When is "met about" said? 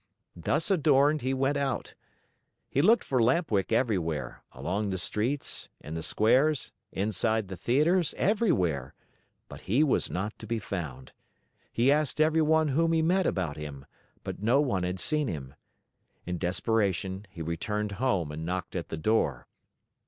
13.03-13.57